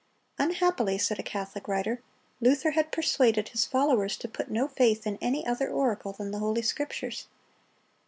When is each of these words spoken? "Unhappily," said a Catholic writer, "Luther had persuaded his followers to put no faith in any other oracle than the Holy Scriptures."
"Unhappily," 0.39 0.97
said 0.97 1.19
a 1.19 1.21
Catholic 1.21 1.67
writer, 1.67 2.01
"Luther 2.39 2.71
had 2.71 2.91
persuaded 2.91 3.49
his 3.49 3.65
followers 3.67 4.17
to 4.17 4.27
put 4.27 4.49
no 4.49 4.67
faith 4.67 5.05
in 5.05 5.19
any 5.21 5.45
other 5.45 5.69
oracle 5.69 6.11
than 6.13 6.31
the 6.31 6.39
Holy 6.39 6.63
Scriptures." 6.63 7.27